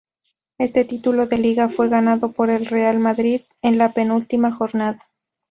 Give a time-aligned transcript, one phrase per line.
[0.57, 5.07] Este título de Liga fue ganado por el Real Madrid en la penúltima jornada.